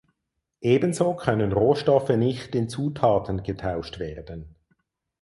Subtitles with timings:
[0.61, 4.55] Ebenso können Rohstoffe nicht in Zutaten getauscht werden.